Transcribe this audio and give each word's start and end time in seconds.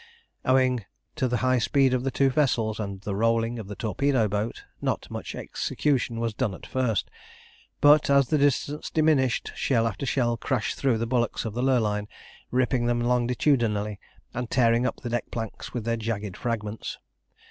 Owing 0.43 0.83
to 1.15 1.27
the 1.27 1.37
high 1.45 1.59
speed 1.59 1.93
of 1.93 2.03
the 2.03 2.09
two 2.09 2.31
vessels, 2.31 2.79
and 2.79 3.01
the 3.01 3.13
rolling 3.15 3.59
of 3.59 3.67
the 3.67 3.75
torpedo 3.75 4.27
boat, 4.27 4.63
not 4.81 5.07
much 5.11 5.35
execution 5.35 6.19
was 6.19 6.33
done 6.33 6.55
at 6.55 6.65
first; 6.65 7.11
but, 7.81 8.09
as 8.09 8.29
the 8.29 8.39
distance 8.39 8.89
diminished, 8.89 9.51
shell 9.53 9.85
after 9.85 10.07
shell 10.07 10.37
crashed 10.37 10.75
through 10.75 10.97
the 10.97 11.05
bulwarks 11.05 11.45
of 11.45 11.53
the 11.53 11.61
Lurline, 11.61 12.07
ripping 12.49 12.87
them 12.87 12.99
longitudinally, 13.01 13.99
and 14.33 14.49
tearing 14.49 14.87
up 14.87 14.97
the 15.03 15.09
deck 15.11 15.29
planks 15.29 15.71
with 15.71 15.85
their 15.85 15.97
jagged 15.97 16.35
fragments. 16.35 16.97